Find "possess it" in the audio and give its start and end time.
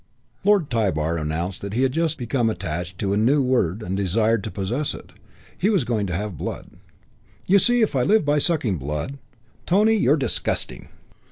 4.49-5.11